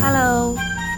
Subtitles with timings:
[0.00, 0.54] Hello，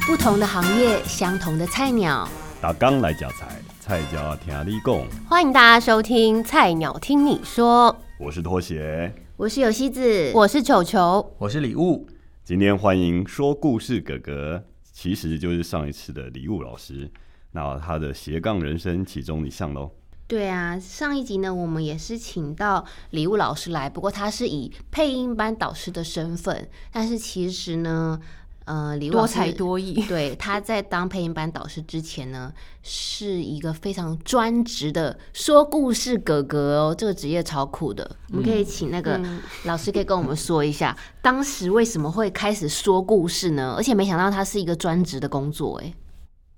[0.07, 2.29] 不同的行业，相同的菜鸟，
[2.61, 5.07] 打刚来夹菜，菜椒听你讲。
[5.27, 12.07] 欢迎大家收听《菜鸟听你说》，我是拖鞋，我是有西子，我是球球，我是礼物。
[12.45, 14.63] 今天欢迎说故事哥哥，
[14.93, 17.11] 其实就是上一次的礼物老师。
[17.53, 19.91] 那他的斜杠人生其中一项喽。
[20.29, 28.21] 对啊，上一集呢，我们也是请到礼物老师来，不过他是以配音班导师的身份，但是其实呢，
[28.67, 29.95] 呃，礼物多才多艺。
[30.07, 32.53] 对，他在当配音班导师之前呢，
[32.83, 38.15] 是一个非常专职的说故事哥哥哦，这个职业超酷的。
[38.31, 39.19] 我们可以请那个
[39.65, 43.73] 老师可以跟我们说一下，当时为什么会开始说故事呢？
[43.79, 45.95] 而且没想到他是一个专职的工作，哎。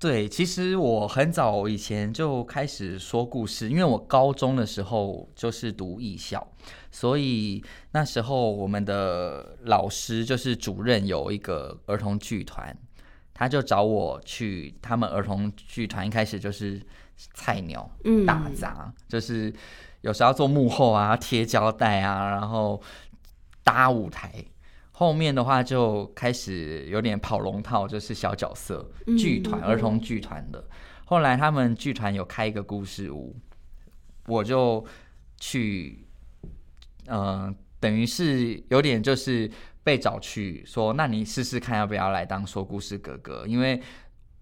[0.00, 6.44] 对，其实我很早以前就开始说故事，因为我高中的时候就是读艺校，
[6.90, 12.74] 所以那时候我们的老师就是主任有一个儿童剧团，
[13.34, 16.80] 他就找我去他们儿童剧团，一开始就是
[17.34, 17.90] 菜鸟
[18.26, 19.52] 打杂，就是
[20.00, 22.80] 有时候要做幕后啊，贴胶带啊，然后
[23.62, 24.42] 搭舞台。
[25.00, 30.62] 后面的话就开始有点跑龙套，就是小角色剧团、儿童剧团的。
[31.06, 33.34] 后来他们剧团有开一个故事屋，
[34.26, 34.84] 我就
[35.38, 36.06] 去，
[37.06, 39.50] 嗯，等于是有点就是
[39.82, 43.46] 被找去说，那你试试看要不要来当说故事哥哥？
[43.46, 43.80] 因为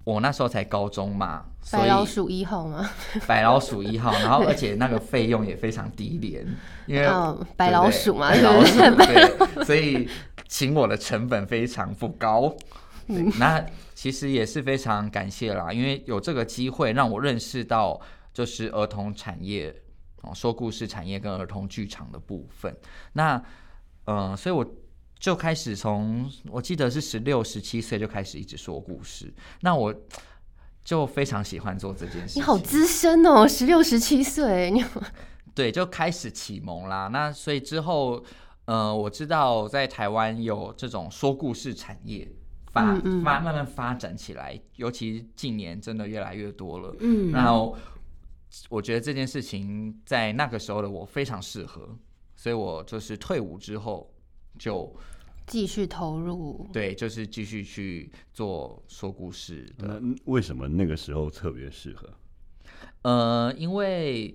[0.02, 2.90] 我那时候才高中嘛，白老鼠一号吗？
[3.28, 6.44] 白老鼠一号， 然后而且那个费用也非常低廉，
[6.86, 7.08] 因为
[7.56, 10.08] 白老鼠嘛，白 老鼠对，所以。
[10.48, 12.56] 请我的成本非常不高，
[13.38, 13.62] 那
[13.94, 18.00] 其实也是非常感谢啦，因为有这个机会让我认识到
[18.32, 19.82] 就是儿童产业
[20.22, 22.74] 哦，说故事产业跟儿童剧场的部分。
[23.12, 23.41] 那
[24.06, 24.66] 呃，所以我
[25.19, 29.30] 就开始从我记得是十六、十七岁就开始一直说故事。
[29.60, 29.94] 那我
[30.82, 32.38] 就非常喜欢做这件事。
[32.38, 34.82] 你好资深哦，十六、十七岁，你
[35.54, 37.09] 对就开始启蒙啦。
[37.09, 38.25] 那所以之后。
[38.68, 42.30] 呃，我知道在台湾有这种说故事产业
[42.70, 46.94] 发发慢慢发展起来，尤其近年真的越来越多了。
[47.00, 47.74] 嗯，然后
[48.68, 51.96] 我觉得这件事情在那个时候的我非常适合，
[52.36, 54.14] 所以我就是退伍之后
[54.58, 54.94] 就
[55.46, 56.68] 继续投入。
[56.70, 59.98] 对，就是继续去做说故事的。
[59.98, 62.06] 那为什么那个时候特别适合？
[63.00, 64.34] 呃，因为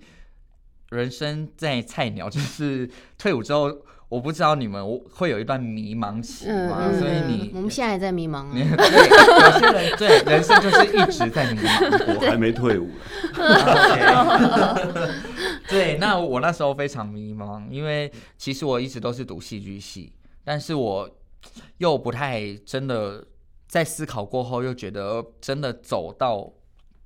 [0.90, 3.72] 人生在菜鸟，就是退伍之后。
[4.14, 6.88] 我不知道你们会有一段迷茫期吗？
[7.00, 8.46] 所以你我们现在在迷茫。
[8.54, 8.68] 对，有
[9.60, 12.14] 些人对人生就是一直在迷茫。
[12.14, 12.92] 我 还没退伍。
[15.68, 20.14] 对，那我那时候非常迷茫，因为其实我一直都是读戏剧系，
[20.44, 21.10] 但是我
[21.80, 23.26] 又不太真的
[23.68, 26.54] 在思考过后，又觉得真的走到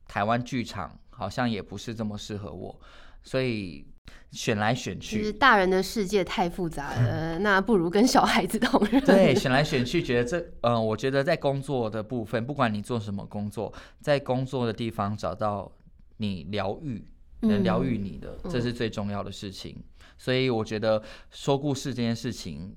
[0.09, 2.77] 台湾剧场好像也不是这么适合我，
[3.23, 3.85] 所以。
[4.31, 9.01] 选来选去，其实大人的世界太复杂了， 那不如跟小孩子同人。
[9.03, 15.71] 对，选来选去，觉得这，嗯，我觉得在工作的部分，不管你做什么工作，在工作的地方找到
[16.17, 17.07] 你疗愈，
[17.41, 19.81] 能疗愈你的，这是最重要的事情。
[20.17, 21.01] 所以我觉得
[21.31, 22.75] 说故事这件事情，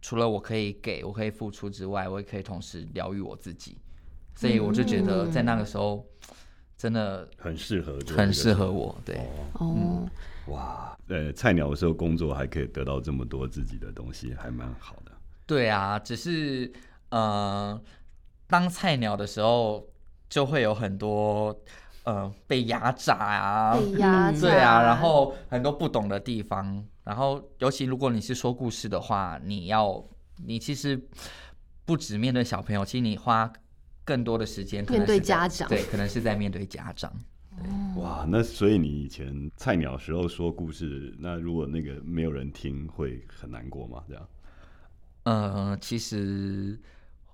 [0.00, 3.78] 除了我可以给我可以付出之外，我也可以同时疗愈我自己。
[4.34, 6.06] 所以我就觉得在那个时候，
[6.82, 8.98] 真的很适合，很适合我。
[9.04, 9.16] 对，
[9.52, 10.04] 哦。
[10.48, 15.12] 哇，呃，菜鸟的时候工作还可以得到这么多自己的东西，还蛮好的。
[15.46, 16.72] 对啊，只是
[17.10, 17.80] 呃，
[18.48, 19.86] 当菜鸟的时候
[20.28, 21.56] 就会有很多
[22.02, 30.04] 呃被压榨啊，被压榨， 对啊，然后很多不懂的地方，然后尤其如果你是说故事的话，你要
[30.44, 31.00] 你其实
[31.84, 33.48] 不止面对小朋友，其实你花
[34.04, 37.12] 更多的时间面对家长，对，可能是在面对家长。
[37.96, 44.02] 哇，那所以你以前菜鸟时候说故事，那如果那个没有人听，会很难过吗？
[44.08, 44.28] 这样？
[45.24, 46.80] 呃，其实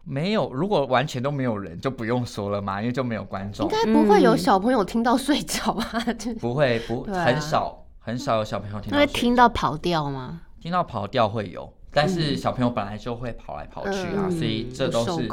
[0.05, 3.71] 没有，如果完全都没有人，就不用说了嘛，因为就没有观众。
[3.71, 6.05] 应该不会有小朋友听到睡着啊？
[6.41, 8.99] 不会，不很少很少有小朋友听到。
[8.99, 10.43] 会听到跑调吗？
[10.61, 15.27] 听到跑调会有，但是小朋友本来就会跑来跑去啊，所以这都是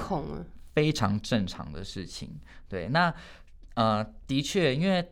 [0.75, 2.39] 非常正常的事情。
[2.69, 3.11] 对，那。
[3.77, 5.05] 呃，的确，因为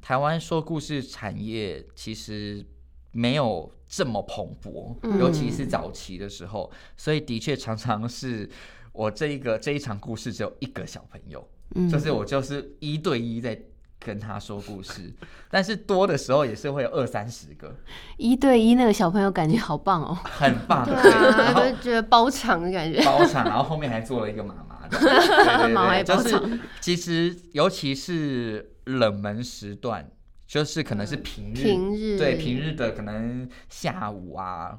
[0.00, 2.64] 台湾说故事产业其实
[3.12, 8.48] 没有这么蓬勃，尤其是早期的时候，所以的确常常是
[8.92, 11.46] 我这一个这一场故事只有一个小朋友，
[11.90, 13.60] 就是我就是一对一在
[13.98, 15.12] 跟他说故事，
[15.50, 17.76] 但是多的时候也是会有二三十个，
[18.16, 20.14] 一对一那个小朋友感觉好棒哦。
[20.24, 20.86] 很棒。
[20.86, 23.04] 对就觉得包场的感觉。
[23.04, 30.10] 包场，然后后面还做了一个妈妈的，对对妈妈对，也包是其实尤其是冷门时段，
[30.46, 34.78] 就是可能是平日，平日对平日的可能下午啊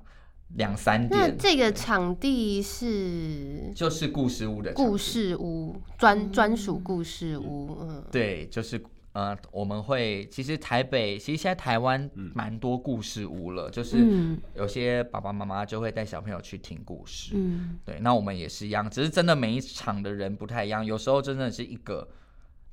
[0.55, 7.77] 两三点那点，这个场地是就是故事屋的故事屋，专专属故事屋。
[7.81, 8.81] 嗯，对，就是
[9.17, 17.31] 呃，我们会其实台北，其实现在台湾蛮多故事屋了，就是嗯有些爸爸妈妈就会带小朋友去听故事。
[17.33, 22.07] 嗯，对，那我们也是一样，只是真的每一场的人不太一样，有时候真的是一个，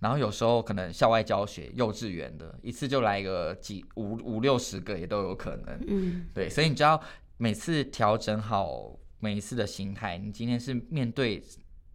[0.00, 5.80] 然后有时候可能校外教学、幼稚园的，一次就来个几五五六十个也都有可能。
[5.88, 7.00] 嗯，对，所以你知道
[7.38, 10.18] 每次调整好每一次的心态。
[10.18, 11.42] 你今天是面对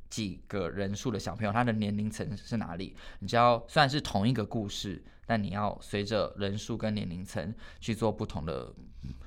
[0.10, 2.94] 几个人数的小朋友，他的年龄层是哪里？
[3.20, 8.74] 你就要虽然是同一个故事，但你要随着人数跟年龄层去做不同的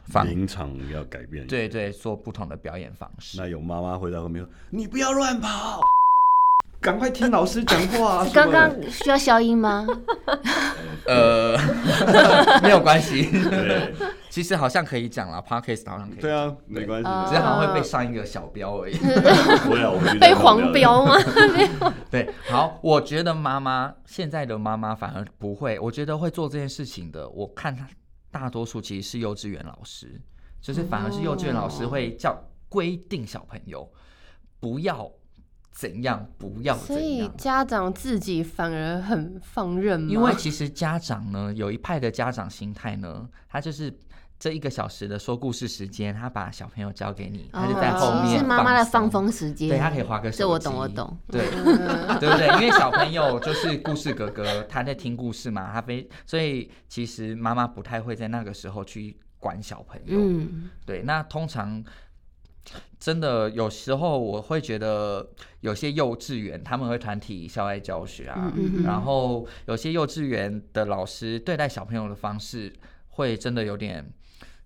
[0.06, 3.38] 方，临场要改变。，对对，做不同的表演方式。
[3.38, 5.80] 那有妈妈会在后面说：“你不要乱跑，
[6.80, 8.26] 赶快听老师讲话。
[8.34, 9.86] ”刚刚需要消音吗？
[11.06, 11.56] 呃，
[12.62, 13.94] 没有关系，对
[14.32, 18.96] 其实好像可以讲了 p o d c a s t 好像可以，对，啊，没关系只是好像会被上一个小标而已。
[18.96, 21.16] 不会啊，我们被黄标吗？
[22.10, 27.86] 对，好，我觉得妈妈现在的妈妈反而不会，我觉得会做这件事情的，我看她
[28.30, 30.18] 大多数其实是幼稚园老师，
[30.62, 33.86] 就是反而是幼稚园老师会叫规定小朋友
[34.58, 35.12] 不要
[35.72, 37.26] 怎样，不要所怎样。
[37.26, 40.08] 以家长自己反而很放任吗？
[40.10, 43.94] 因为其实家长呢，有一派的家长心态呢，他就是
[44.42, 51.16] 这一个小时的说故事时间，他把小朋友交给你，他就在后面哦是妈妈的放松，风时间，对他可以划个手机，这我懂，我懂。
[51.28, 51.48] 对，
[52.18, 52.48] 对不对？
[52.60, 60.18] 因为小朋友就是故事哥哥，他在听故事嘛，他非所以其实妈妈不太会在那个时候去管小朋友。
[60.18, 61.80] 嗯，对，那通常
[62.98, 65.24] 真的有时候我会觉得
[65.60, 72.72] 有些幼稚园他们会团体校外教学啊，嗯嗯嗯然后有些幼稚园的老师对待小朋友的方式
[73.10, 74.04] 会真的有点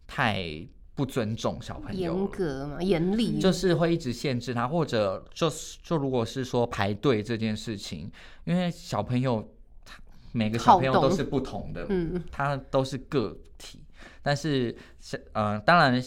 [0.07, 2.29] 太不尊重小朋友严。
[2.29, 8.11] 格嘛，严厉，就是会一直限制他，或者就是就如果是说排队这件事情，
[8.45, 9.47] 因为小朋友
[9.85, 9.99] 他
[10.33, 13.81] 每个小朋友都是不同的，嗯，他都是个体，
[14.23, 16.03] 但是是呃，当然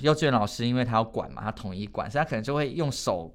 [0.00, 3.34] 幼稚园老师因为他要管嘛，他统一管，所以他可能就会用手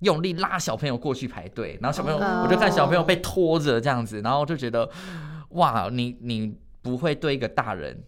[0.00, 2.42] 用力拉小朋友过去排队，然后小朋友、哦。
[2.44, 4.90] 我就看小朋友被拖着这样子，然后就觉得
[5.50, 8.02] 哇，你你不会对一个大人。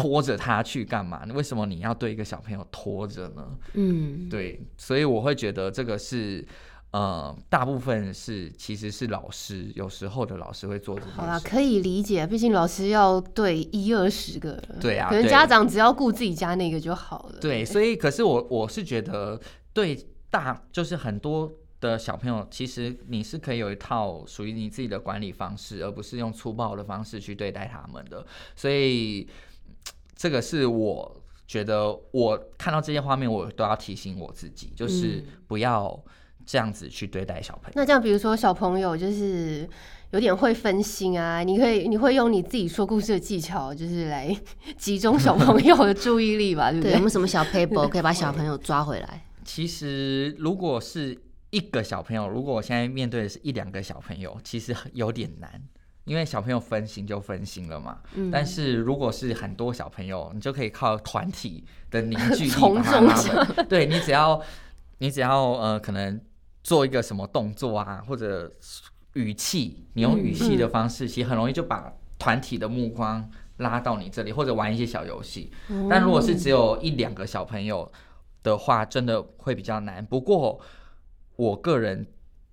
[0.00, 1.24] 拖着他去干嘛？
[1.34, 3.58] 为什么你要对一个小朋友拖着呢？
[3.74, 6.46] 嗯，对，所以我会觉得这个是，
[6.90, 17.38] 呃，大部分是其实是老师，有时候的老师会做这好啦，可以理解，毕竟老师要对一二十个人，可能对啊对家长只要顾自己家那个就好了。
[17.40, 19.40] 对，所以可是我我是觉得，
[19.72, 21.50] 对大就是很多
[21.80, 28.26] 的小朋友，其实你是可以有一套属于你自己的管理方式，而不是用粗暴的方式去对待他们的。
[28.56, 29.28] 所以
[30.18, 35.98] 这个是我觉得我看到这些画面，我都要提醒我自己，就是不要
[36.44, 37.72] 这样子去对待小朋友。
[37.76, 39.66] 那这样，比如说小朋友就是
[40.10, 44.36] 有点会分心啊，你可以你会用你自己说故事的技巧，就是来
[44.76, 47.04] 集中小朋友的注意力吧， 对不对，有没？
[47.04, 49.24] 有什么小 paper 可以把小朋友抓回来？
[49.44, 51.16] 其实如果是
[51.50, 55.62] 一个小朋友，如果我现在面对的是一两个小朋友，其实有点难，
[56.08, 58.00] 因为小朋友分心就分心了嘛。
[58.14, 63.64] 嗯但是如果是很多小朋友，你就可以靠团体的凝聚力从 把他众拉回。
[63.64, 64.42] 对你只要
[64.98, 66.20] 你只要呃可能
[66.64, 68.50] 做一个什么动作啊，或者
[69.12, 75.52] 语气，你用语气的方式，其实很容易就把团体的目光拉到你这里，或者玩一些小游戏。
[75.88, 77.90] 但如果是只有一两个小朋友
[78.42, 80.04] 的话，真的会比较难。
[80.04, 80.60] 不过
[81.36, 82.06] 我个人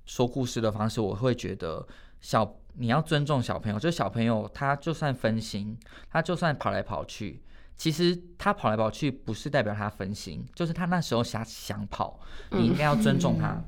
[0.05, 1.85] 说故事的方式，我会觉得
[2.21, 2.45] 小
[2.77, 5.77] 你要尊重小朋友，就是小朋友他就算分心，
[6.09, 7.41] 他就算跑来跑去。
[7.77, 12.19] 其实他跑来跑去不是代表他分心，就是他那时候想想跑，
[12.51, 13.61] 你应该要尊重他。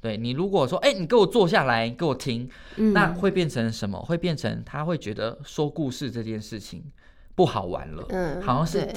[0.00, 4.00] 对你如果说，哎、你给我坐下来，给我听，嗯那会变成什么？
[4.00, 6.82] 会变成他会觉得说故事这件事情
[7.34, 8.88] 不好玩了，嗯好像是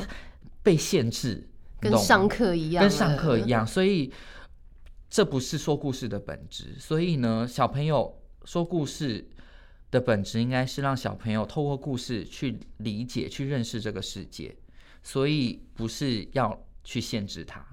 [0.62, 1.46] 被限制，
[1.82, 3.48] 跟上课一样，跟上课一。
[3.48, 4.14] 样，所以
[5.10, 6.78] 这不是说故事的本质。
[6.80, 9.28] 所以呢，小朋友说故事
[9.94, 14.56] 的本质应该是让小朋友透过故事去理解、去认识这个世界，
[15.04, 17.64] 所以不是要去限制他。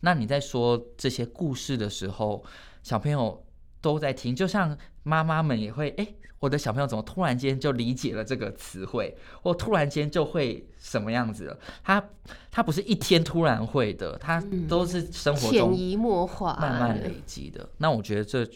[0.00, 2.44] 那你在说这些故事的时候，
[2.82, 3.42] 小朋友
[3.80, 6.06] 都在听，就像妈妈们也会，哎、
[6.38, 11.58] 我的小朋友怎么突然间就理解了这个词汇，或突然间就会什么样子了？
[11.82, 12.10] 他
[12.50, 17.66] 他不是一天突然会的，他都是生活中潜移默化，慢慢累积的。
[17.78, 18.46] 那我觉得这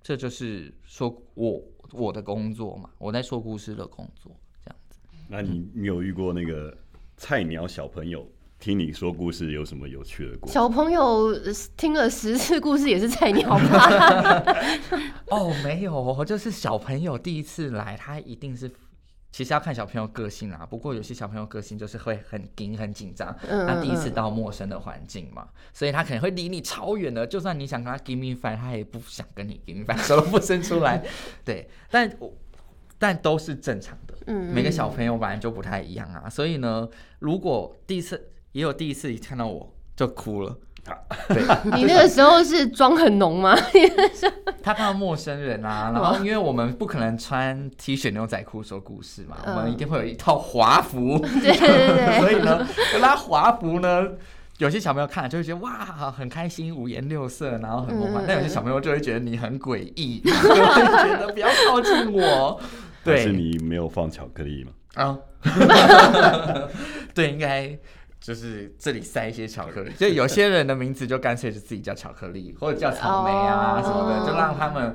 [0.00, 1.60] 这就是说我
[1.92, 4.30] 我的工作嘛，我在说故事的工作，
[4.64, 4.98] 这样子。
[5.28, 6.76] 那你你有遇过那个
[7.16, 8.26] 菜鸟小朋友
[8.58, 10.52] 听你说故事有什么有趣的故事？
[10.52, 14.42] 小朋友呃听了十次故事也是菜鸟吧？
[15.30, 18.70] 哦，没有，就是小朋友第一次来，他一定是。
[19.30, 23.34] 其实要看小朋友个性啦，不过有些小朋友个性就是会很紧、很紧张。
[23.48, 27.26] 嗯他第一次嗯到陌生的环境嘛，所以他可能会离你超远的。
[27.26, 31.04] 就算你想跟他 give me five，他也不想跟你 give me five，手都不伸出来。
[31.44, 32.32] 对，但我
[32.98, 34.14] 但都是正常的。
[34.26, 40.58] 嗯每个小朋友本来就不太一样啊，所以呢，如果第一次也有第一次看到我就哭了。
[41.28, 41.42] 对，
[41.76, 43.56] 你那个时候是妆很浓吗？
[44.62, 54.08] 他看到陌生人啊，然后因为我们不可能穿 T 恤牛仔裤说故事嘛，嗯我们一定会有一套华服， 对对对所以呢，跟他华服呢。
[54.58, 55.70] 有些小朋友看了就会觉得哇
[56.10, 58.24] 很开心，五颜六色，然后很梦幻。
[58.26, 62.60] 但有些小朋友就会觉得你很诡异，就会觉得不要靠近我。
[63.04, 64.72] 对是，你没有放巧克力吗？
[64.96, 65.16] 啊，
[67.14, 67.78] 对，应该
[68.28, 69.90] 就是这里塞一些巧克力。
[69.96, 74.94] 就有些人的名字就干脆就自己叫巧克力，或者叫草莓啊哦什么的，就让他们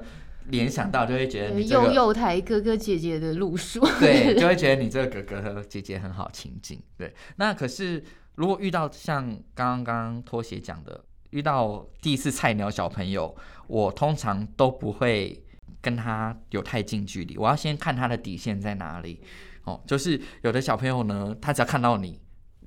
[0.49, 3.79] 联想到，就会觉得对，你这个幼幼台哥哥姐姐的路数。
[3.99, 6.79] 对， 就会觉得你这个哥哥和姐姐很好亲近。
[6.95, 8.03] 对，那可是
[8.35, 9.25] 如果遇到像
[9.55, 13.35] 刚刚刚刚拖鞋讲的，遇到第一次菜鸟小朋友，
[13.65, 15.43] 我通常都不会
[15.81, 19.19] 跟他有太近距离，我要先看他的底线在哪里。
[19.63, 22.19] 哦，就是有的小朋友呢，他只要看到你，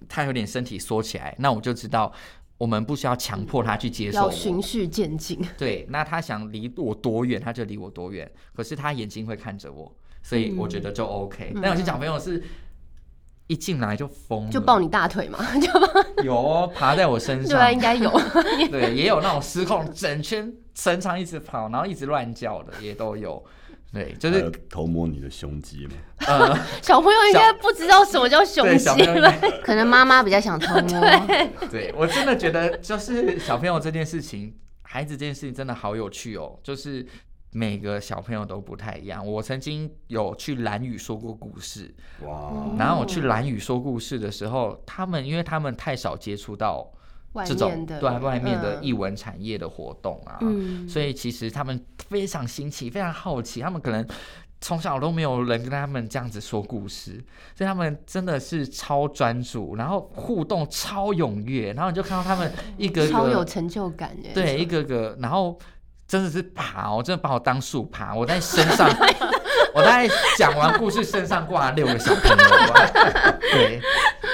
[0.09, 2.13] 他有点身体缩起来，那我就知道。
[2.59, 5.39] 我们不需要强迫他去接受，要循序渐进。
[5.59, 8.33] 对，那他想离我多远，他就离我多远。
[8.55, 11.53] 可是他眼睛会看着我，所以我觉得就 OK。
[11.55, 12.43] 嗯但有些小朋友是
[13.47, 18.11] 一进来就疯，就抱你大腿嘛， 就有哦，爬在我身对啊，上应，该有。
[18.73, 23.45] 对，也有那种失控，整圈身上一直跑，然后一直乱叫的，也都有。
[23.93, 25.93] 对，就是偷摸你的胸肌嘛？
[26.27, 29.33] 呃， 小朋友应该不知道什么叫胸，肌了。
[29.65, 31.01] 可能妈妈比较想偷摸，
[31.71, 36.59] 对我真的觉得，就是小朋友这件事情，孩子这件事情真的好有趣哦。
[36.63, 37.07] 就是
[37.53, 39.27] 每个小朋友都不太一样。
[39.27, 46.96] 我曾经有去蓝屿说过故事，哇，然后我去蓝屿说故事的时候，他们因为他们太少接触到外
[47.45, 54.07] 这种对外面的嗯艺文产业的活动啊，嗯，所以其实他们非常新奇，非常好奇，他们可能。
[54.59, 57.23] 从小都没有人跟他们这样子说故事，
[57.55, 64.31] 所以他们真的是超专注，然后互动超踊跃，然后你就看到他们一个个超有成就感的。
[64.33, 65.57] 对，一个个，然后
[66.09, 68.15] 真的是爬哦，真的把我当树爬。
[68.15, 68.89] 我在身上，
[69.75, 73.39] 我大概讲完故事，身上挂六个小朋友吧。
[73.53, 73.79] 对，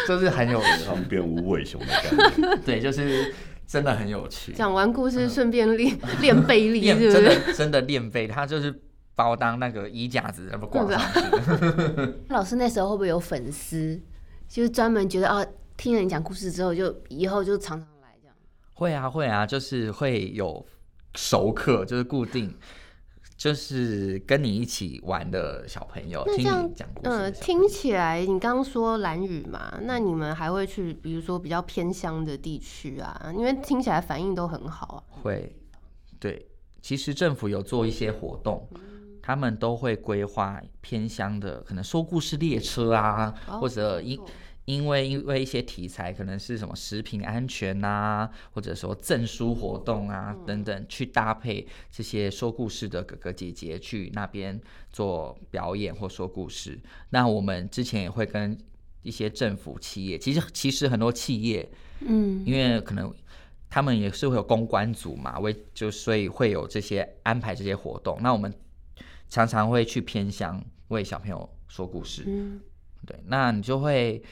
[0.07, 2.57] 就是很有他们变无尾熊的感觉。
[2.65, 3.35] 对，就是
[3.67, 4.53] 真的很有趣。
[4.53, 7.41] 讲完故事顺便练练背力，练真是不是？
[7.41, 8.83] 的真的练背，他就是
[9.15, 12.15] 把我当那个衣架子，那么挂上去。
[12.31, 14.01] 老师那时候会不会有粉丝，
[14.49, 15.45] 就是专门觉得啊，
[15.77, 18.35] 听了你讲故事之后，就以后就常常来这样？
[18.75, 20.65] 会啊会啊，就是会有
[21.15, 22.55] 熟客，就是固定。
[23.43, 33.33] 就是跟你一起玩的小朋友，听那这样你讲故事的嗯，小朋友听起来你刚刚说蓝雨嘛，那你们还会去，比如说比较偏乡的地区啊？
[33.37, 35.03] 因为听起来反应都很好啊。
[35.25, 35.57] 会，
[36.21, 36.47] 对，
[36.81, 38.69] 其实政府有做一些活动，
[39.21, 44.35] 他们都会规划偏乡的，可能说故事列车啊，哦或者因不错
[44.65, 56.79] 因为因为一些题材可能是什么食品安全呐、或者说证书活动啊等等，去搭配这些说故事的哥哥姐姐去那边做表演或说故事。
[57.11, 58.57] 那我们之前也会跟
[59.03, 61.69] 一些政府企业，其实其实很多企业
[62.01, 63.13] 嗯，因为可能
[63.69, 68.17] 他们也是会有公关组嘛，为就所以会有这些安排这些活动。
[68.23, 68.53] 那我们
[69.29, 72.61] 常常会去偏乡为小朋友说故事，嗯，
[73.05, 74.23] 对，那你就会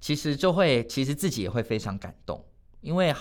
[0.00, 2.44] 其实就会其实自己也会非常感动，
[2.80, 3.14] 因为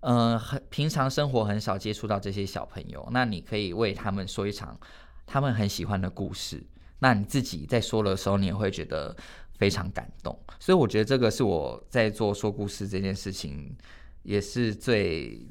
[0.00, 4.78] 呃很平常生活很少接触到这些小朋友，那你可以为他们说一场
[5.26, 6.62] 他们很喜欢的故事，
[6.98, 9.16] 那你自己在说的时候，你也会觉得
[9.56, 10.38] 非常感动。
[10.60, 13.74] 所以我觉得这个是我在做说故事这件事情，
[14.22, 15.46] 也是最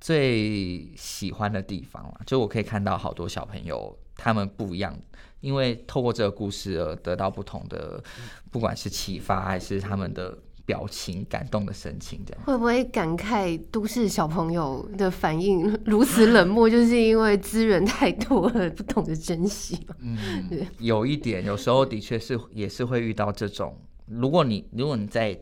[0.00, 2.20] 最喜欢的地方了。
[2.26, 4.98] 就我可以看到好多小朋友他们不一样，
[5.46, 8.02] 因为透过这个故事而得到不同的，
[8.50, 12.42] 不管是启发还是他们的表情、感动的神情这样。
[12.44, 19.94] 会不会感慨都市小朋友的反应如此冷漠，就是因为资源太多了，不懂得珍惜吗？
[20.00, 23.80] 嗯， 有一点，有时候的确是也是会遇到这种。
[24.06, 25.38] 如果你如果你在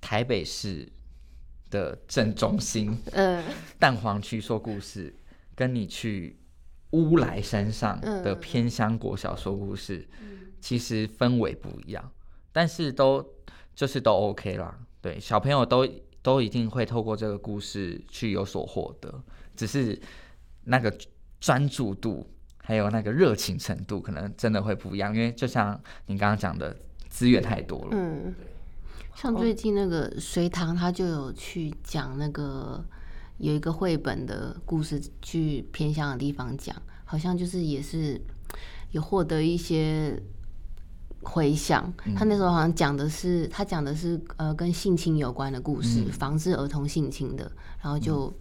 [0.00, 0.88] 台北市
[1.70, 3.42] 的正中心，嗯，
[3.80, 5.12] 蛋黄区说故事，
[5.56, 6.36] 跟你去
[6.90, 10.06] 乌来山上嗯的偏乡国小说故事，
[10.60, 12.10] 其实氛围不一样，
[12.52, 13.24] 但是都
[13.74, 14.78] 就是都 OK 啦。
[15.00, 15.86] 对，小朋友都
[16.22, 19.22] 都一定会透过这个故事去有所获得，
[19.56, 20.00] 只是
[20.64, 20.96] 那个
[21.40, 22.26] 专注度
[22.58, 25.14] 还有那个热情程度，可能真的会不一样。
[25.14, 26.74] 因为就像你刚刚讲的，
[27.10, 27.88] 资源太多了。
[27.92, 28.34] 嗯，
[29.14, 32.82] 像最近那个隋唐，他就有去讲那个
[33.38, 36.74] 有一个绘本的故事，去偏向的地方讲，
[37.04, 38.20] 好像就是也是
[38.92, 40.20] 有获得一些
[41.22, 41.92] 回响。
[42.14, 47.50] 他那时候好像讲的是，他讲的是呃跟性侵有关的故事，防治儿童性侵的，
[47.82, 48.32] 然后就、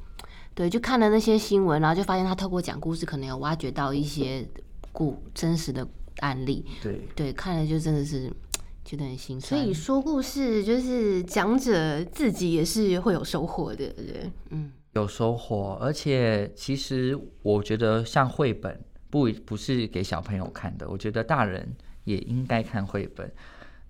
[0.54, 4.48] 对，就看了那些新闻，然后就发现他透过讲故事，可能有挖掘到一些
[4.92, 6.66] 故真实的案例。
[6.82, 8.32] 对，对，看了就真的是
[8.86, 9.60] 觉得很心酸。
[9.60, 23.32] 所以说故事就是讲者自己也是会有收获的，对，嗯，有收获，而且其实我觉得像绘本不不是给小朋友看的，我觉得大人也应该看绘本。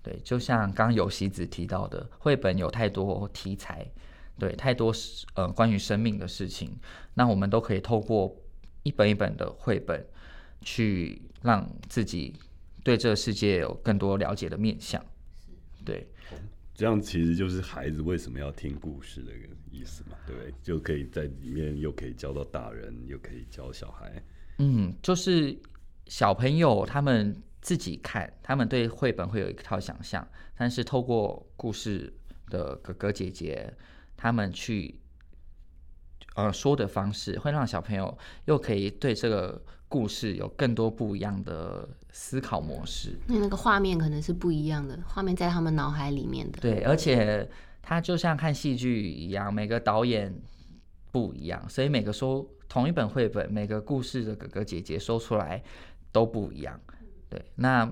[0.02, 3.90] 对，就像刚刚有喜子提到的，绘本有太多题材，
[4.38, 4.92] 对，太多
[5.34, 6.78] 呃关于生命的事情，
[7.14, 8.36] 那我们都可以透过
[8.82, 10.06] 一本一本的绘本，
[10.60, 12.34] 去让自己
[12.82, 15.02] 对这个世界有更多了解的面向。
[15.86, 16.06] 对，
[16.74, 20.52] 这样其实就是孩子为什么要听故事的一个意思嘛，对不对？
[20.60, 24.22] 就可以在里面又可以教到大人，又可以教小孩。
[24.58, 25.56] 嗯，就是
[26.06, 30.26] 小朋友他们自己看，他们对绘本会有一套想象，
[30.56, 32.12] 但是透过故事
[32.50, 33.72] 的哥哥姐姐
[34.16, 35.00] 他们去
[36.34, 43.16] 呃说的方式，会让小朋友又可以对这个故事有更多不一样的思考模式。
[43.28, 46.58] 那那个画面可能是不一样的，画面在他们脑海里面的。
[46.60, 47.48] 对，而且
[47.80, 50.34] 它就像看戏剧一样，每个导演
[51.12, 55.62] 不一样，所以每个说同一本绘本，每个故事的哥哥姐姐说出来
[56.10, 56.80] 都不一样。
[57.30, 57.88] 对，那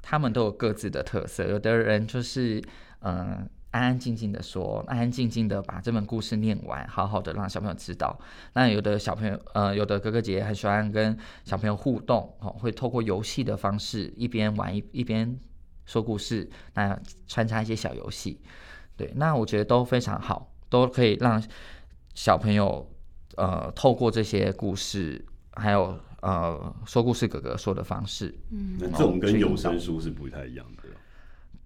[0.00, 2.62] 他们都有各自的特色，有的人就是
[3.00, 3.14] 嗯。
[3.26, 8.16] 呃安安静静的说，安安静静的把这本故事念完，好好的让小朋友知道。
[8.52, 15.36] 那有的小朋友，呃，有的哥哥姐姐很喜欢跟小朋友互动，哦，会透过游戏的方式，一边玩一一边
[15.86, 18.40] 说故事，那穿插一些小游戏。
[18.96, 21.42] 对，那我觉得都非常好，都可以让
[22.14, 22.88] 小朋友
[23.36, 30.83] 呃透过这些故事，还有呃说故事哥哥说的方式，嗯那这种跟有声书是不太一样的。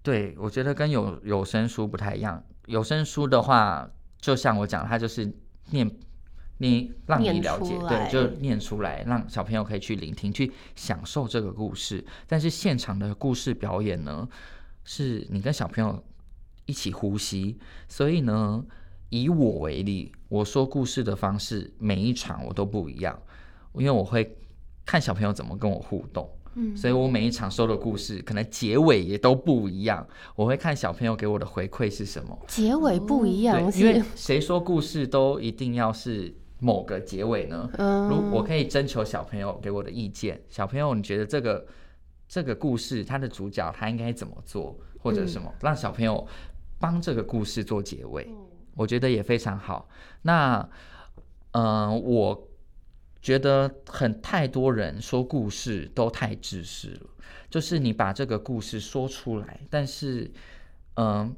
[0.01, 2.43] 对我觉得跟有有声书不太一样。
[2.65, 5.33] 有声书的话，就像我讲，它就是
[5.71, 5.89] 念
[6.59, 12.05] 你让你了解，对，就念出来，让小朋友可以去聆听，去享受这个故事。
[12.27, 14.27] 但是现场的故事表演呢，
[14.83, 16.03] 是你跟小朋友
[16.65, 17.57] 一起呼吸，
[17.87, 18.63] 所以呢，
[19.09, 23.19] 以我为例，我说故事的方式每一场我都不一样，
[23.73, 24.37] 因为我会
[24.85, 26.29] 看小朋友怎么跟我互动。
[26.59, 30.05] 嗯所以我每一场说的故事，可能结尾也都不一样。
[30.35, 32.37] 我会看小朋友给我的回馈是什么。
[32.47, 37.69] 结尾不一样，对，因为谁说故事都一定要是某个结尾呢？
[37.77, 40.41] 嗯如我可以征求小朋友给我的意见。
[40.49, 41.65] 小朋友，你觉得这个
[42.27, 46.27] 这个故事它的主角他应该怎么做，或者什么，让小朋友
[46.77, 48.27] 帮这个故事做结尾，
[48.75, 49.87] 我觉得也非常好。
[50.21, 50.59] 那
[51.51, 52.48] 嗯、呃我
[53.21, 57.09] 觉得很太多人说故事都太自私了，
[57.49, 60.31] 就是你把这个故事说出来，但是
[60.95, 61.35] 嗯、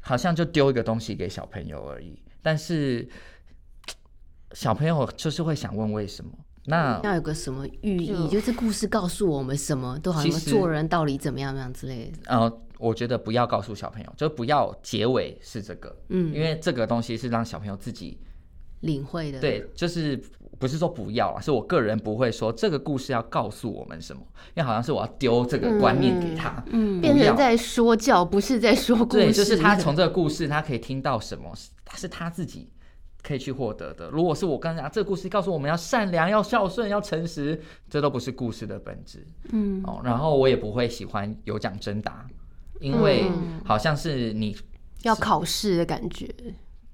[0.00, 3.08] 好像就丢一个东西给小朋友而已，但是
[4.52, 6.30] 小朋友就是会想问为什么。
[6.66, 12.18] 那要有个什么寓意，就就是故事告诉我们什么，都好像做人道理怎么样怎么样之类的。
[12.24, 18.18] 呃，我觉得不要告诉小朋友，就不要结尾是这个，嗯，因为这个东西是让小朋友自己
[18.80, 20.18] 领会的，，对，就是
[20.58, 24.22] 不是说不要啊，是我个人不会说这个故事要告诉我们什么，
[24.54, 29.24] 因为好像是我要丢这个观念给他，嗯，变成在说教，不是在说故事。
[29.24, 31.52] 对，就是他从这个故事他可以听到什么，
[31.84, 32.70] 他是他自己
[33.22, 34.08] 可以去获得的。
[34.10, 39.26] 如果是我刚才讲这个故事告诉我们要善良、要孝顺、要诚实，这都不是故事的本质。
[39.52, 42.26] 嗯，哦，然后我也不会喜欢有奖征答，
[42.80, 44.56] 因为嗯好像是你
[45.02, 46.28] 要考试的感觉。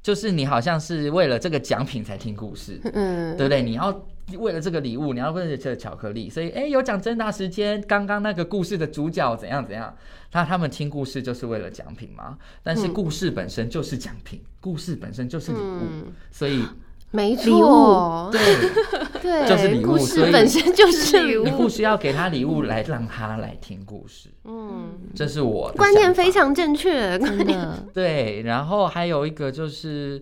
[0.02, 3.62] 就是你好像是为了这个奖品才听故事，嗯，对不对？
[3.62, 4.06] 你要
[4.38, 7.82] 为了这个礼物，你要为了这个巧克力，所以哎，有奖征答时间。
[7.88, 9.94] 刚刚那个故事的主角怎样怎样？
[10.32, 12.38] 那他们听故事就是为了奖品吗？
[12.62, 15.82] 但是故事本身就是奖品，故事本身就是礼物，
[16.30, 16.64] 所以
[17.12, 18.40] 没礼物错，对，
[19.20, 28.42] 对，就是礼物故所以事本身就是礼你不物，需要给他礼物来让他来听故事，嗯，这是我的观念非常正确，真的，对。
[28.42, 30.20] 然后还有一个就是，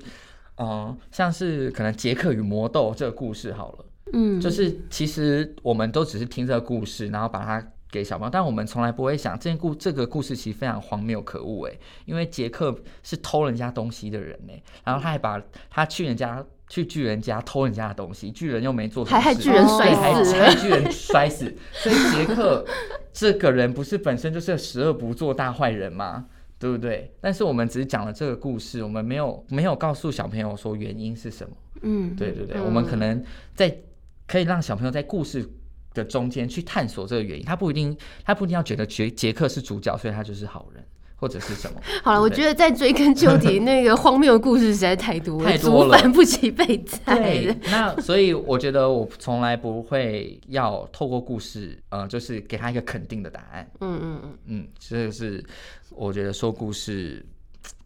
[0.56, 3.84] 嗯、像是可能杰克与魔豆这个故事好了。
[4.14, 14.52] 嗯，就是其实我们都只是听这个故事，然后把它给小朋友，但我们从来不会想这件故这个故事其实非常荒谬可恶哎，因为杰克是偷人家东西的人呢，
[14.84, 22.64] 然后他还把他去人家去巨人家偷人家的东西，巨人又没做什么事，还害巨人对摔还死害巨人摔死，所以杰克
[23.12, 26.26] 这个人不是本身就是十恶不作大坏人吗？
[26.58, 27.14] 对不对？
[27.20, 31.56] 但是我们只是讲了这个故事，我们没有没有告诉小朋友说原因是什么。
[31.82, 33.78] 嗯，对对对，嗯我们可能在
[34.26, 35.48] 可以让小朋友在故事
[35.94, 40.84] 的中间去探索这个原因，他不一定他不一定要觉得杰杰克是主角，所以他就是好人
[41.20, 41.80] 或者是什么。
[42.02, 53.68] 好了，我觉得在追根究底，那个荒谬的故事实在太多了，太多了祖反不及备载对。， 那所以我觉得我从来不会要透过故事，呃，就是给他一个肯定的答案。
[53.80, 54.38] 嗯嗯嗯。
[54.46, 55.44] 嗯，这个是
[55.90, 57.24] 我觉得说故事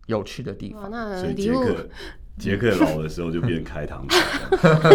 [0.07, 0.91] 有趣的地，方。
[0.91, 1.65] 那所以礼物
[2.39, 4.01] 杰克老的时候就变开膛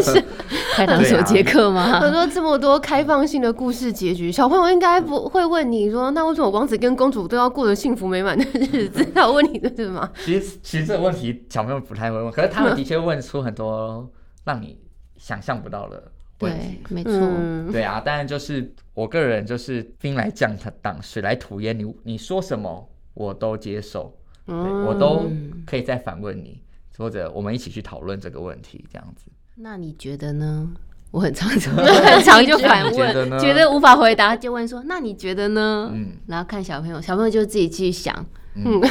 [0.02, 0.13] 手，
[0.76, 2.00] 开膛手杰克吗？
[2.04, 9.06] 我说这么多开放性的故事结局，小朋友应该不会问你说，那为什么王子跟公主都要过着幸福美满的日子？
[9.13, 10.12] 他有问你的是吗？
[10.26, 14.10] 其 实其实这个问题小朋友不太会问，可是他们的确问出很多
[14.43, 14.78] 让你
[15.17, 24.13] 想象不到的问题对。，没错，嗯，对啊，当然就是我个人就是兵来将挡，水来土掩，你你说什么我都接受，
[24.47, 25.30] 我都
[25.65, 26.62] 可以再反问你，
[26.98, 29.26] 或者我们一起去讨论这个问题，这样子。
[29.56, 30.70] 那你觉得呢？
[31.10, 38.14] 我很常 很常就反问，觉得无法回答就问说：“那你觉得呢？”嗯然后看小朋友，小朋友就自己去想。
[38.56, 38.82] 嗯，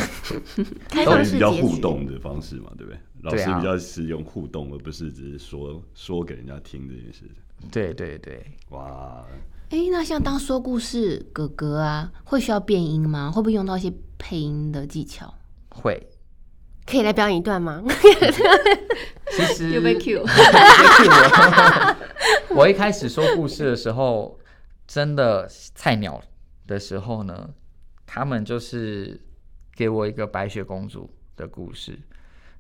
[0.89, 1.53] 开放式比较。
[1.53, 2.99] 互动的方式嘛，对不对？
[3.23, 7.25] 老师比较是用互动，而不是只是说说给人家听这件事。
[7.71, 9.23] 对对对，哇，
[9.69, 13.31] 哎，那像当说故事哥哥啊，会需要变音吗？
[13.31, 15.35] 会不会用到一些配音的技巧？
[15.69, 16.01] 会。
[16.87, 17.83] 可以来表演一段吗？
[19.31, 19.75] 其实
[22.51, 22.69] 我。
[22.69, 24.39] 一开始说故事的时候，
[24.87, 26.23] 真的菜鸟
[26.67, 27.51] 的时候呢，
[28.07, 29.21] 他们就是
[29.75, 31.99] 给我一个白雪公主的故事，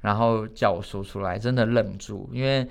[0.01, 2.69] 然后叫我说出来，真的愣住，因为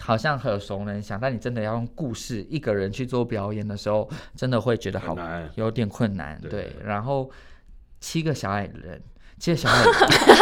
[0.00, 6.38] 好像耳熟能详，但你真的要用故事一个人去做表演的时候，真的会觉得好难有点困难。
[6.40, 7.30] 对对，然后
[8.00, 9.00] 七个小矮人，
[9.38, 9.92] 七个小矮人，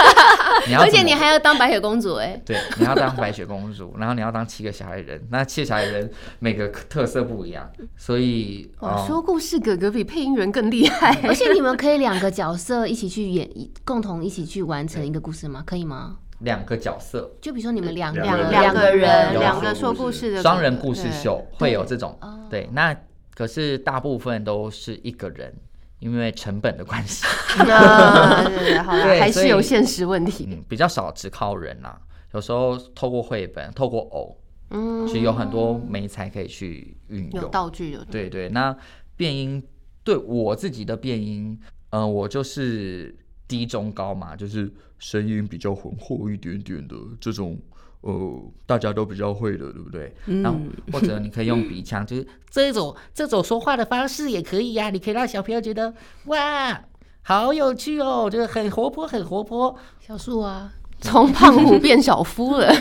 [0.68, 9.04] 你要而且你还要当白雪公主哎、对，你要当白雪公主，然后你要当七个小矮人，那七个小矮人每个特色不一样，所以哇，哦。
[9.06, 11.18] 说故事哥哥比配音员更厉害。
[11.28, 13.48] 而且你们可以两个角色一起去演，
[13.84, 15.62] 共同一起去完成一个故事吗？
[15.66, 16.16] 可以吗？
[16.40, 22.16] 两个角色，就比如说你们两两个两个人，两个说故事的双人故事秀会有这种。
[22.20, 22.94] 哦，对，那
[23.34, 25.54] 可是大部分都是一个人，
[25.98, 27.24] 因为成本的关系，
[27.70, 30.46] 啊，对对，还是有现实问题。
[30.50, 31.98] 嗯，比较少只靠人啦、
[32.34, 34.38] 有时候透过绘本，透过偶，
[34.70, 37.50] 嗯，其实有很多媒材可以去运有用。
[37.50, 38.76] 道具有对对，那
[39.16, 39.62] 变音
[40.04, 41.58] 对我自己的变音，
[41.90, 43.16] 嗯，我就是
[43.48, 47.58] 低中高嘛，就是声音比较浑厚一点点的这种，
[48.00, 50.14] 呃，大家都比较会的，对不对？
[50.42, 50.58] 然后
[50.92, 55.94] 或者你可以用鼻腔， 就是这种这种说话的方式也可以呀、你可以让小朋友觉得
[56.26, 56.82] 哇。
[57.28, 59.76] 好有趣哦，就是很活泼，很活泼。
[59.98, 62.72] 小树啊，从胖虎变小夫了。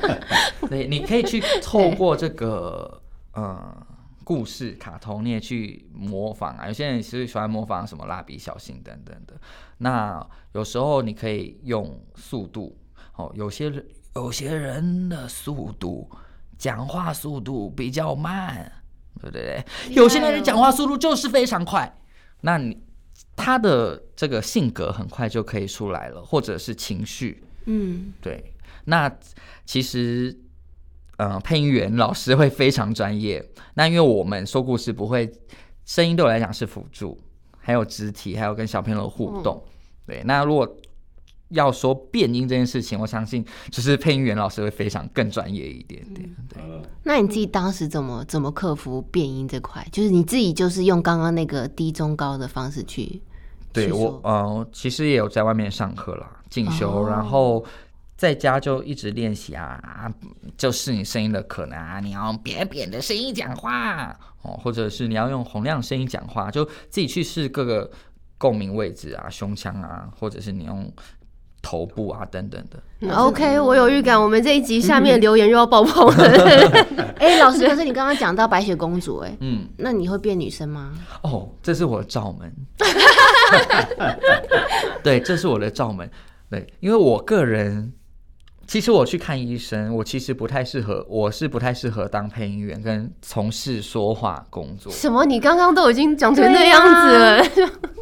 [0.70, 3.02] 对，你可以去透过这个
[3.34, 3.86] 呃
[4.24, 6.66] 故事、卡通，你也去模仿啊。
[6.66, 9.34] 有些人是喜欢模仿什么蜡笔小新等等的。
[9.76, 12.74] 那有时候你可以用速度，
[13.16, 13.84] 哦，有些人
[14.16, 16.08] 有些人的速度，
[16.56, 18.70] 讲话速度比较慢，
[19.20, 19.64] 对不对？
[19.90, 21.98] 有些人的讲话速度就是非常快，
[22.42, 22.80] 那你
[23.34, 29.10] 他的这个性格很快就可以出来了，或者是情绪，嗯，对，那
[29.66, 30.36] 其实，
[31.16, 33.44] 呃，配音员老师会非常专业。
[33.74, 35.28] 那因为我们说故事不会，
[35.84, 37.18] 声音对我来讲是辅助，
[37.58, 39.60] 还有肢体，还有跟小朋友的互动。
[40.06, 40.76] 对，那如果
[41.48, 46.28] 要说变音这件事情，我相信就是配音员老师会非常更专业一点点。
[46.48, 49.86] 对，呃，那你自己当时怎么怎么克服变音这块？
[49.92, 53.22] 就是你自己就是用刚刚那个低中高的方式去，
[53.72, 57.64] 对我呃，其实也有在外面上课啦，进修，哦然后
[58.16, 60.12] 在家就一直练习啊，啊
[60.56, 67.90] 就是你声音的可能啊，你要用扁扁的声音讲话哦，或者是你要用洪亮声音讲话，就自己去试各个
[68.38, 70.90] 共鸣位置啊，胸腔啊，或者是你用
[71.64, 72.78] 头部啊等等的。
[73.00, 76.84] 嗯 OK，我有预感，我们这一集下面留言又要爆棚了。
[77.18, 80.92] 哎、老师，可是你刚刚讲到白雪公主、哎，嗯，那你会变女生吗？
[81.22, 82.52] 哦，这是我的罩门。
[85.02, 86.08] 对，这是我的罩门。
[86.50, 87.92] 对，因为我个人，
[88.66, 94.90] 其实我去看医生，我其实不太适合，我是不太适合当配音员跟从事说话工作。
[94.90, 95.26] 什么？
[95.26, 97.44] 你刚刚都已经讲成那样子了？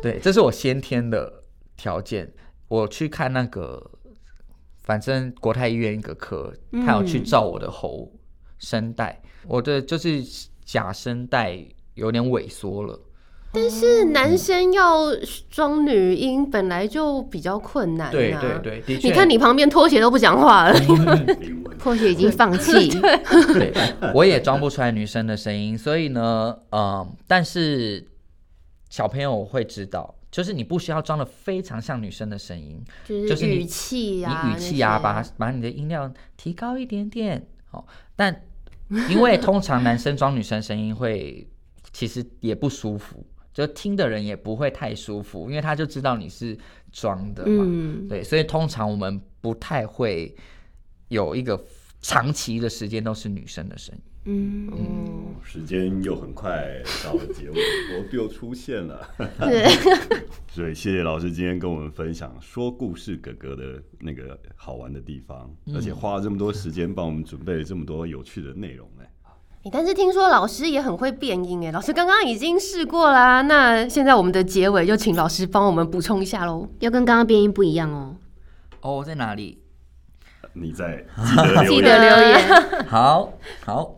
[0.01, 1.42] 对，这是我先天的
[1.77, 2.33] 条件。
[2.72, 3.90] 我去看那个，
[4.82, 6.54] 反正国泰医院一个科，
[6.87, 8.11] 他有去照我的喉
[8.58, 10.24] 声带，我的就是
[10.64, 11.58] 假声带
[11.92, 12.98] 有点萎缩了。
[13.52, 15.14] 但是男生要
[15.50, 18.11] 装女音本来就比较困难、啊。
[18.11, 18.80] 对对。
[18.87, 18.98] 对。
[19.02, 20.80] 你看你旁边拖鞋都不讲话了。
[21.78, 22.88] 拖鞋已经放弃。
[23.52, 23.70] 对，
[24.14, 28.02] 我也装不出来女生的声音，所以呢，嗯，但是
[28.92, 37.83] 小朋友会知道，就是你不需要装的非常像女生的声音，就就是你语气啊，你语气啊，把它把你的音量提高一点点，哦，
[38.14, 38.44] 但
[39.09, 41.48] 因为通常男生装女生声音会，
[41.90, 43.24] 其实也不舒服，
[43.55, 46.55] 就听的人也不会太舒服，因为他就知道你是
[46.92, 50.37] 装的嘛，嗯，对，所以通常我们不太会
[51.09, 51.59] 有一个
[52.02, 54.02] 长期的时间都是女生的声音。
[54.24, 57.56] 嗯，嗯，时间又很快到了结尾，
[57.98, 59.00] 我又出现了。
[59.40, 59.66] 对，
[60.48, 69.04] 所以谢谢老师今天跟我们分享说故事哥哥的那个好玩的地方，而且花了这么多时间帮我们准备了这么多有趣的内容哎。
[69.64, 73.42] 欸但是听说老师也很会变音哎，老师刚刚已经试过啦。
[73.42, 76.68] 那现在我们的结尾就请老师帮我们补充一下喽。
[76.80, 78.16] 要跟刚刚变音不一样哦。
[78.80, 79.58] 哦，在哪里？
[80.54, 81.04] 你在
[81.66, 82.48] 记得留记言，
[82.90, 83.96] 得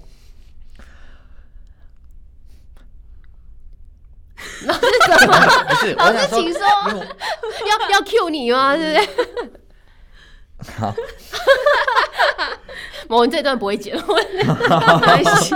[4.62, 4.80] 留言。
[5.28, 6.60] 好好，不是，我想说，请说
[7.66, 8.74] 要要 Q 你吗？
[8.76, 9.08] 对不对？
[10.78, 10.94] 好，
[13.08, 14.44] 我们这段不会剪，我没
[14.98, 15.54] 关系，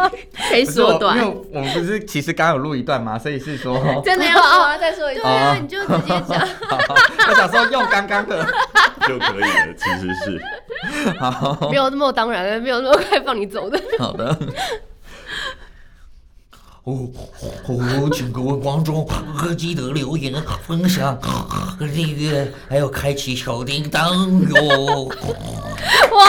[0.51, 1.23] 可以缩短因。
[1.23, 4.77] 为我们不是其实刚刚有录一段嘛，所以是说， 真的要说啊？
[4.77, 6.47] 再说一对对啊，你就直接讲。
[7.29, 8.45] 我想说用刚刚的，
[9.07, 9.75] 就可以了。
[9.79, 10.39] 其实是
[11.19, 13.81] 好没有那么当然，没有那么快放你走的。
[13.99, 14.37] 好的。
[16.89, 17.09] 哦
[17.67, 19.07] 哦，请各位观众
[19.59, 20.33] 记得留言、
[20.67, 21.19] 分享、
[21.79, 24.11] 订阅，还有开启小铃铛
[24.55, 25.05] 哟。
[26.13, 26.25] 哇，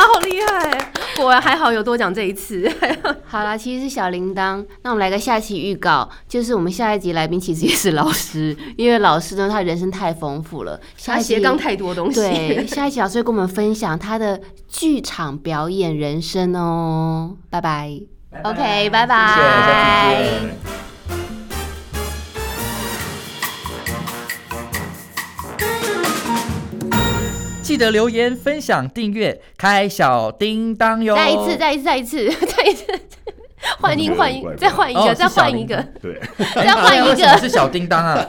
[0.00, 0.92] 好厉害！
[1.16, 2.68] 果然还好有多讲这一次。
[3.24, 4.64] 好啦，其实是小铃铛。
[4.82, 12.20] 那我们来个下期预告，就是我们下一集来宾其实也是老师，因为老师呢他人生太丰富了，下一集他斜杠太多东西。
[12.20, 17.36] 对， 下一集老师会跟我们分享他的剧场表演人生哦。
[17.48, 18.00] 拜拜。
[18.42, 20.72] OK，拜拜谢谢，下次见。
[27.62, 31.14] 记得留言、分享、订阅、开小叮当哟！
[31.14, 32.86] 再一次，再一次，再一次，再一次，
[33.78, 36.20] 换音换音怪，怪再换一个，哦再换一个，对，
[36.56, 37.48] 再换一为什么是。
[37.48, 38.26] 小叮当啊？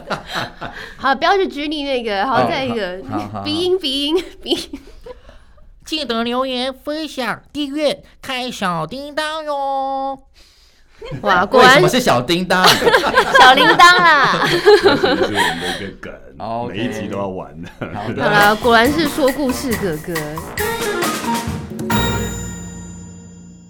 [0.96, 3.02] 好，不要去举你那个，好，哦再一个
[3.44, 4.80] 鼻音鼻音鼻音。
[5.86, 10.20] 记得留言、分享、订阅、开小叮当哟！
[11.22, 12.66] 哇，果然为什么是小叮当？
[13.40, 14.48] 小铃铛啦。
[14.48, 16.14] 这是我们的一个梗，
[16.70, 17.70] 每一集都要玩的。
[17.94, 20.14] 好的好了，果然是说故事哥哥。